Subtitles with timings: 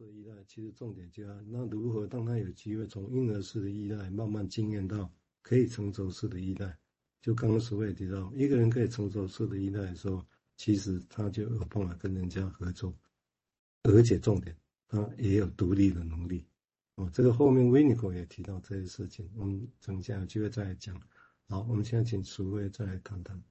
[0.00, 5.10] 的依赖，其实重点就要那如何让他有机会从婴儿式的依赖慢慢经验到
[5.42, 6.76] 可以成熟式的依赖。
[7.20, 10.24] 就刚刚所谓提到，一个人可以成熟式的依赖的时候，
[10.56, 12.96] 其实他就有办法跟人家合作，
[13.82, 14.56] 而且重点
[14.88, 16.44] 他也有独立的能力。
[16.94, 20.98] 哦，这个后面 Winiko 也提到这些事情，我们等一下有机会再来讲。
[21.48, 23.42] 好，我们现在请淑惠再来谈谈。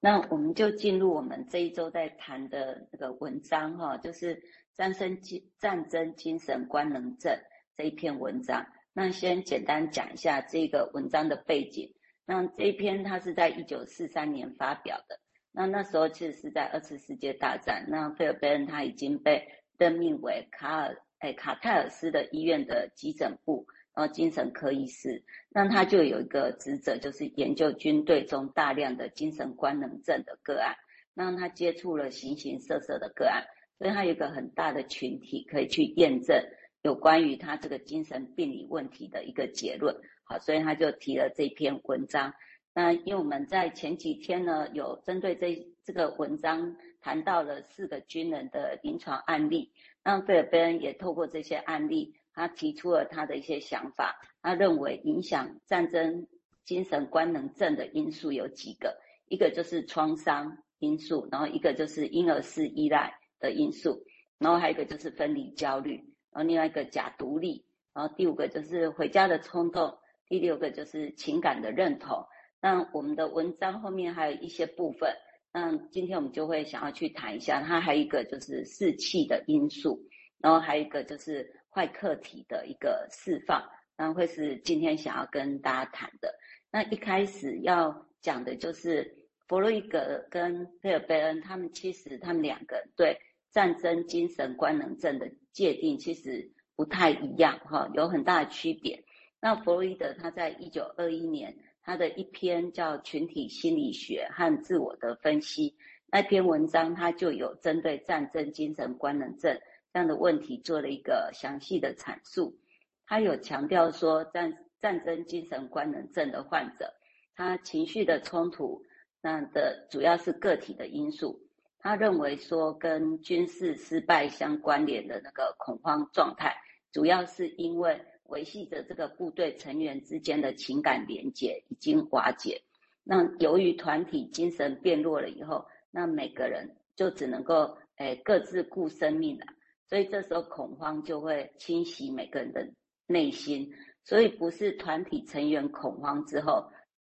[0.00, 4.40] 那我们就进入我们这一周在谈的那个文章哈，就是
[4.74, 7.36] 战争精战争精神官能症
[7.76, 8.64] 这一篇文章。
[8.92, 11.92] 那先简单讲一下这个文章的背景。
[12.24, 15.18] 那这一篇它是在一九四三年发表的。
[15.50, 17.86] 那那时候其实是在二次世界大战。
[17.88, 23.66] 那费尔贝恩他已经被任命为卡尔哎卡泰尔斯的医院的急诊部。
[23.98, 30.72] 然后精神科医师，那他就有一个职责，就是研究军队中大量的精神官能症的个案。
[31.14, 33.42] 那他接触了形形色色的个案，
[33.76, 36.40] 所以他有一个很大的群体可以去验证
[36.82, 39.92] 有关于他这个精神病理问题的一个结论。
[40.22, 42.32] 好，所以他就提了这篇文章。
[42.72, 49.72] 那因为我们在前几天呢，有针对这这个文章谈到了四个军人的临床案例，
[50.04, 52.14] 那费尔贝恩也透过这些案例。
[52.38, 56.28] 他提出了他的一些想法，他认为影响战争
[56.64, 64.04] 精神官能症的因素有几个，一个就是创伤因素，然后一个就是婴儿式依赖的因素，
[64.38, 65.96] 然后还有一个就是分离焦虑，
[66.30, 69.98] 然后另外一个假独立，然后第五个就是回家的冲动，
[70.28, 72.24] 第六个就是情感的认同。
[72.60, 75.12] 那我们的文章后面还有一些部分，
[75.52, 80.00] 那今天我们就会想要去谈一下，它还有一个就是士气的因素，
[80.38, 81.52] 然后还有一个就是。
[81.70, 83.62] 坏客体的一个释放，
[83.96, 86.34] 那会是今天想要跟大家谈的。
[86.70, 89.16] 那一开始要讲的就是
[89.46, 93.18] 弗洛伊德跟佩尔贝恩，他们其实他们两个对
[93.50, 99.02] 战争精神官能症的界定其实不太一样，哈，有很大的区别。
[99.40, 105.70] 那弗洛伊德他在一九二一年，他的一篇叫《群体心理学和自我的分析》
[106.10, 109.58] 那篇文章，他就有针对战争精神官能症。
[109.92, 112.58] 这样的问题做了一个详细的阐述，
[113.06, 116.92] 他有强调说战战争精神官能症的患者，
[117.34, 118.82] 他情绪的冲突，
[119.20, 121.40] 那的主要是个体的因素。
[121.80, 126.54] 他认为说跟军事失败相关联的那个恐慌状态，
[126.92, 132.60] 主要是因为维系着这个部队成员之间的情感连结已经瓦解。
[133.04, 139.46] 那由于团体精神变弱了以后，那每个人就只能够诶各自顾生命了。
[139.88, 142.68] 所以这时候恐慌就会侵袭每个人的
[143.06, 143.72] 内心，
[144.04, 146.70] 所以不是团体成员恐慌之后，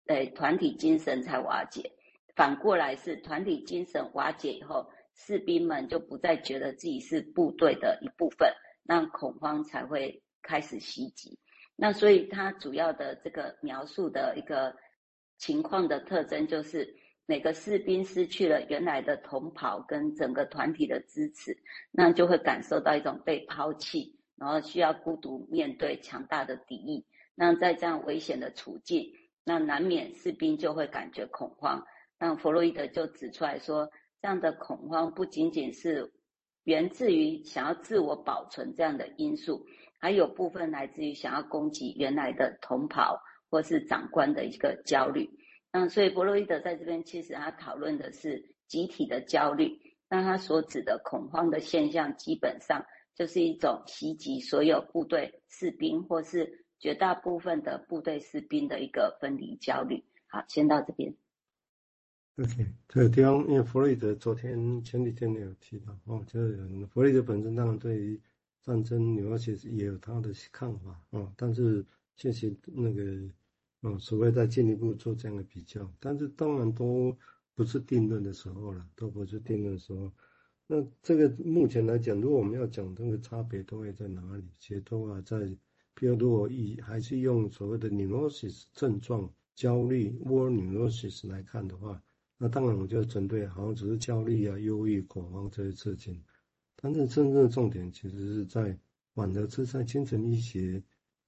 [0.07, 1.93] 诶，团体精神才瓦解，
[2.35, 8.51] 反过来是团体精神瓦解以后，士兵们就不再觉得自己是部队的一部分，
[8.83, 11.39] 那恐慌才会开始袭击。
[11.77, 14.75] 那所以他主要的这个描述的一个
[15.37, 16.97] 情况的特征就是。
[17.27, 21.57] 每个士兵失去了原来的同袍跟整个团体的支持，
[21.91, 27.07] 那就会感受到一种被抛弃，然后需要孤独面对强大的敌意。
[27.35, 29.07] 那在这样危险的处境，
[29.45, 31.83] 那难免士兵就会感觉恐慌。
[32.19, 33.91] 那弗洛伊德就指出来说，
[34.21, 36.13] 这样的恐慌不仅仅是
[36.65, 39.65] 源自于想要自我保存这样的因素，
[39.99, 43.19] 还有部分来自于想要攻击原来的同袍
[43.49, 45.31] 或是长官的一个焦虑。
[45.73, 52.85] 嗯，所以弗洛伊德在这边其实他讨论的是集体的焦虑，那他所指的恐慌的现象，基本上
[53.15, 60.05] 就是一种袭击所有部队士兵或是绝大部分的部队士兵的一个分离焦虑。
[60.27, 61.17] 好，先到这边。
[62.37, 66.59] OK，这个地方，因为弗洛伊德昨天前几天也有提到哦，就是
[66.93, 68.21] 弗洛伊德本身当然对于
[68.61, 71.83] 战争，neurosis 也有他的看法哦，但是
[72.15, 73.03] 确实那个。
[73.85, 77.17] 嗯，所谓再进一步做这样的比较，但是当然都
[77.55, 80.13] 不是定论的时候了，都不是定论的时候。
[80.69, 84.45] 那这个目前来讲，如果我们要讲这个差别，都会在哪里？
[84.61, 85.37] 其实都啊在，
[85.95, 92.01] 比如如果以还是用所谓的 neurosis 症状、焦虑 war neurosis 来看的话，
[92.39, 96.23] 那当然我就针对好像只是焦虑啊、忧郁、恐慌这些事情。
[96.77, 98.79] 但是真正的重点其实是在，
[99.13, 100.81] 反而是在精神医学。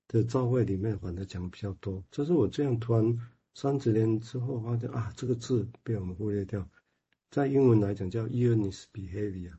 [0.09, 3.19] 的照会里面反而讲比较多，就是我这样突然
[3.55, 6.69] 三十年之后发现啊，这个字被我们忽略掉，
[7.31, 9.53] 在英文来讲叫 illness behavior，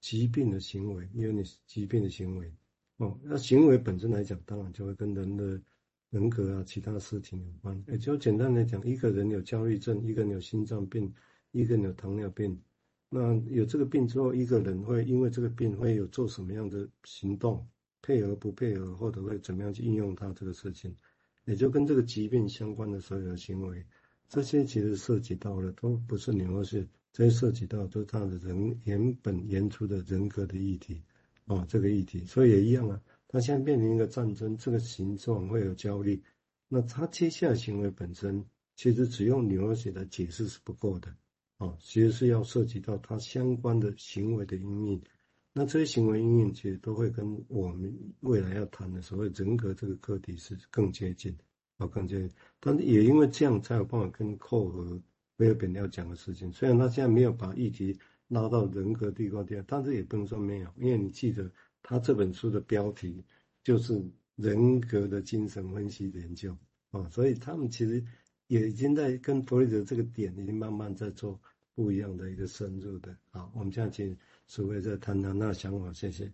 [0.00, 2.52] 疾病的行为，illness 疾病的行为，
[2.98, 5.60] 哦，那行为本身来讲，当然就会跟人的
[6.10, 7.82] 人格啊，其他事情有关。
[7.88, 11.12] 也就简单来讲，一个人有焦虑症，一个人有心脏病，
[11.50, 12.60] 一个人有糖尿病，
[13.08, 17.66] 那有这个病之后，一个人会因为这个病会有做什么样的行动，
[18.10, 20.96] 配合不配合，或者会怎么样去应用它这个事情，
[21.44, 23.86] 也就跟这个疾病相关的所有的行为，
[24.28, 31.00] 这些其实涉及到了都不是牛，而是这些涉及到都是他的人原本原初的人格的议题，
[31.44, 36.20] 哦，这个议题，所以也一样啊，他现在面临一个战争，这个形状会有焦虑，
[36.66, 41.14] 那他接下来行为本身，其实只用牛血的解释是不够的。
[41.58, 45.02] 哦，其实是要涉及到他相关的行为的因应，
[45.52, 51.36] 那这些行为因应其实都会跟我们未来要谈的所谓人格这个课题是更接近，
[51.78, 52.30] 啊，更接近。
[52.60, 55.02] 但是也因为这样才有办法跟寇和
[55.36, 56.52] 菲尔本要讲的事情。
[56.52, 57.98] 虽然他现在没有把议题
[58.28, 61.50] 拉到人格地高点，但是也不能说没有，因为你记得
[61.82, 63.24] 他这本书的标题
[63.64, 64.00] 就是
[64.36, 66.56] 人格的精神分析研究
[66.92, 68.04] 啊，所以他们其实
[68.46, 71.40] 也已经在跟弗洛伊德这个点已经慢慢在做。
[71.74, 76.30] 不一样的一个深入的，好，我们现在请诸位再谈谈那想法，谢谢。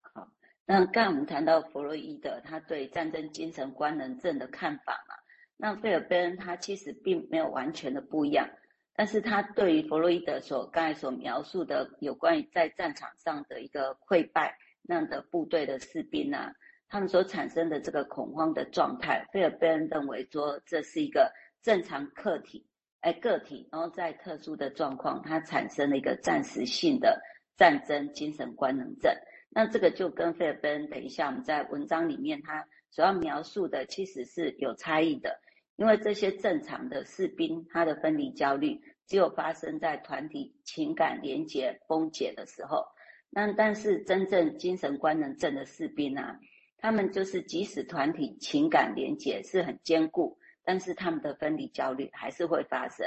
[0.00, 0.26] 好，
[0.64, 5.14] 那刚才我们谈到弗洛伊德他对战争精神官能症的看法嘛，
[5.56, 8.48] 那费尔贝恩他其实并没有完全的不一样，
[8.94, 16.54] 但是他对于弗洛伊德所刚才所描述的有关于在战场上的一个溃败那样的部队的士兵啊，
[16.88, 21.30] 他们所产生的这个恐慌的状态，费尔贝恩认为说这是一个
[21.60, 22.66] 正常客体。
[23.00, 27.20] 哎，个体，然后在特殊的状况，它产生了一个暂时性的
[27.56, 29.12] 战争精神官能症。
[29.50, 35.40] 那这个就跟费尔贝恩等一下我们在文章里面他所要描述的其实是有差异的。
[35.76, 42.84] 因为这些正常的士兵，他的分离焦虑只有发生在团体情感连结崩解的时候。
[43.30, 46.38] 那但是真正精神官能症的士兵啊，
[46.76, 50.36] 他们就是即使团体情感连结是很坚固。
[50.64, 53.06] 但是他们的分离焦虑还是会发生，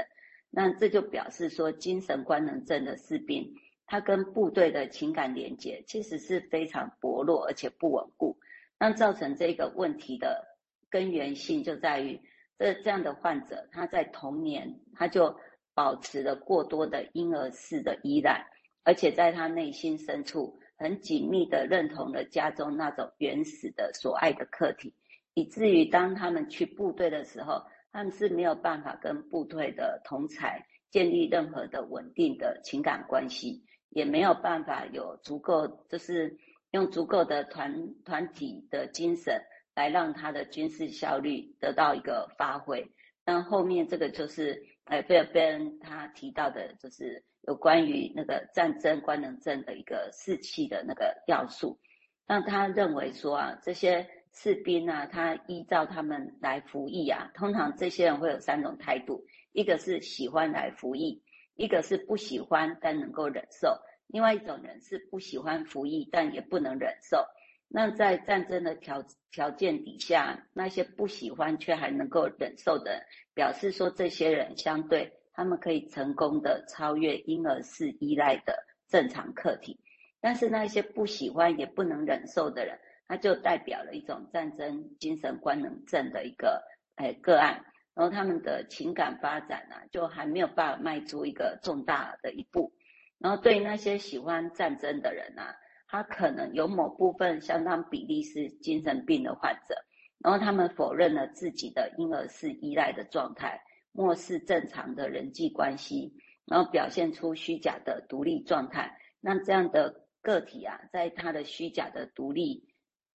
[0.50, 3.54] 那这就表示说，精神官能症的士兵，
[3.86, 8.38] 他跟部队的情感连接其实是非常薄弱而且不稳固。
[8.80, 10.46] 那造成这个问题的
[10.90, 12.20] 根源性就在于，
[12.58, 15.34] 这这样的患者他在童年他就
[15.74, 18.46] 保持了过多的婴儿式的依赖，
[18.84, 24.94] 而且在他内心深处很紧密的认同了家中那种原始的所爱的客体。
[25.36, 36.38] 以至于当他们去部队的时候，他们是没有办法跟部队的同才建立任何的稳定的情感关系，也没有办法有足够，就是
[36.72, 39.42] 用足够的团团体的精神
[39.76, 42.88] 来让他的军事效率得到一个发挥。
[43.26, 51.80] 那后面这个就是，哎，菲尔贝恩他提到的，就是有关于那个战争官能症的一个士气的那个要素。
[52.28, 54.08] 那他认为说啊，这些。
[54.34, 57.30] 士兵啊，他依照他们来服役啊。
[57.34, 61.22] 通常这些人会有三种态度：一个是喜欢来服役，
[61.56, 63.78] 一个是不喜欢但能够忍受，
[64.08, 67.24] 另外一种人是不喜欢服役但也不能忍受。
[67.68, 73.04] 那在战争的条条件底下，那些不喜欢却还能够忍受的，
[73.34, 79.80] 表示说这些人相对他们可以成功的超越婴儿式依赖的正常客体。
[80.22, 86.64] 但是那些不喜欢也不能忍受的人，它就代表了一种战争精神官能症的一个
[86.96, 87.64] 诶个案，
[87.94, 92.74] 然后他们的情感发展呢、啊，就还没有办法迈出一个重大的一步。
[93.20, 95.56] 然后对于那些喜欢战争的人、啊，
[95.88, 99.76] 他可能有某部分相当比例是精神病的患者，
[100.20, 103.62] 然后他们否认了自己的婴儿式依赖的状态，
[103.92, 106.14] 漠视正常的人际关系，
[106.46, 108.98] 然后表现出虚假的独立状态。
[109.22, 112.73] 那这样的个体啊，在他的虚假的独立。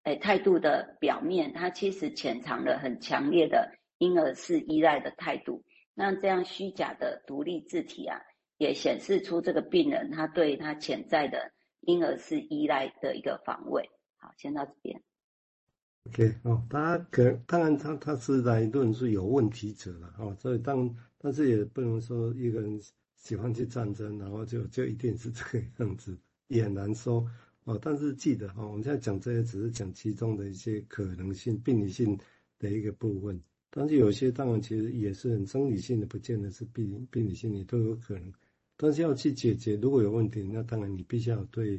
[0.09, 5.63] 哎，态度的表面，它其实潜藏了很强烈的婴儿式依赖的态度。
[5.93, 8.19] 那这样虚假的独立自体啊，
[8.57, 13.91] 也显示出这个病人他对他潜在的婴儿式依赖的一个防卫。
[14.17, 15.03] 好，先到这边。
[16.07, 22.81] OK，哦，大家可当然他他是来论述有问题者了，哦，所以当但是也不能说一个人
[23.15, 27.31] 喜欢去战争，然后就就一定是这个样子，也很难说。
[27.69, 32.19] 哦，但是记得哈，我们现在讲这些只是讲其中的一些可能性、病理性
[32.59, 33.39] 的一个部分。
[33.69, 38.33] 但是有些当然其实也是很生理性的，不见得是病病理性也都有可能。
[38.79, 41.79] 但是要去解决，如果有问题，那当然你必须要对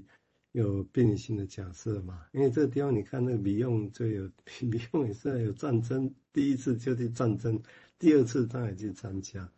[0.51, 2.23] 有病理性的假设嘛。
[2.33, 4.29] 因为这个地方你看那个米用就有
[4.61, 7.59] 米用也是有战争，第一次就去战争，
[7.97, 9.51] 第二次他也去参加。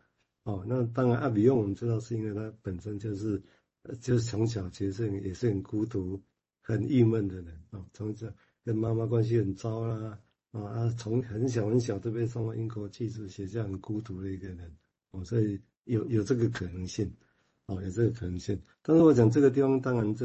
[0.45, 3.43] 哦，那当然阿，米用我们知道是因为他本身就是。
[4.01, 6.21] 就是从小其实也是很孤独、
[6.61, 8.27] 很郁闷的人啊，从小
[8.63, 10.19] 跟妈妈关系很糟啦，
[10.51, 14.75] 啊，从很小很小就被送到英国寄宿学校，很孤独的一个人，
[15.11, 17.11] 哦，所以有有这个可能性，
[17.65, 18.61] 哦，有这个可能性。
[18.83, 20.19] 但是我讲这个地方，当然这